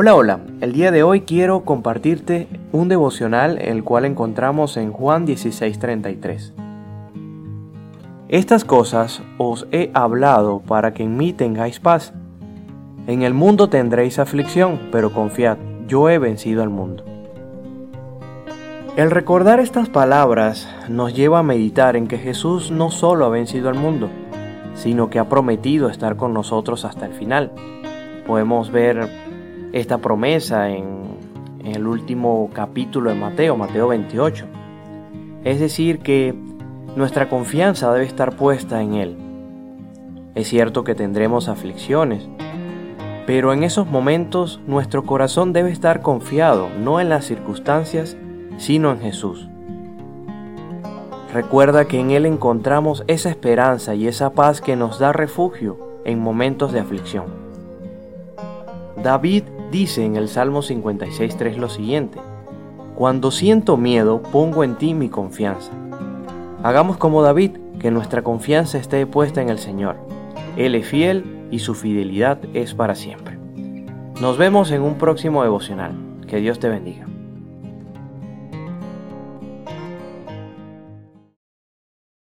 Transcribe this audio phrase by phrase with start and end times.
[0.00, 0.38] Hola, hola.
[0.60, 6.52] El día de hoy quiero compartirte un devocional el cual encontramos en Juan 16:33.
[8.28, 12.12] Estas cosas os he hablado para que en mí tengáis paz.
[13.08, 15.58] En el mundo tendréis aflicción, pero confiad,
[15.88, 17.02] yo he vencido al mundo.
[18.96, 23.68] El recordar estas palabras nos lleva a meditar en que Jesús no solo ha vencido
[23.68, 24.08] al mundo,
[24.74, 27.50] sino que ha prometido estar con nosotros hasta el final.
[28.28, 29.27] Podemos ver
[29.72, 31.08] esta promesa en,
[31.64, 34.46] el último capítulo de Mateo, Mateo 28.
[35.44, 36.34] Es decir, que
[36.96, 39.16] nuestra confianza debe estar puesta en Él.
[40.34, 42.26] Es cierto que tendremos aflicciones,
[43.26, 48.16] pero en esos momentos nuestro corazón debe estar confiado no en las circunstancias,
[48.56, 49.48] sino en Jesús.
[51.34, 56.18] Recuerda que en Él encontramos esa esperanza y esa paz que nos da refugio en
[56.20, 57.47] momentos de aflicción.
[59.02, 62.18] David dice en el Salmo 56.3 lo siguiente,
[62.96, 65.70] Cuando siento miedo, pongo en ti mi confianza.
[66.64, 69.96] Hagamos como David, que nuestra confianza esté puesta en el Señor.
[70.56, 73.38] Él es fiel y su fidelidad es para siempre.
[74.20, 75.92] Nos vemos en un próximo devocional.
[76.26, 77.06] Que Dios te bendiga.